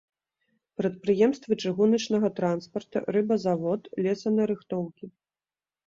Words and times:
Прадпрыемствы 0.79 1.53
чыгуначнага 1.65 2.33
транспарта, 2.41 2.97
рыбазавод, 3.19 3.81
лесанарыхтоўкі. 4.05 5.05